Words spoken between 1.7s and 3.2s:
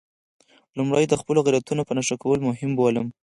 په نښه کول مهم بولم.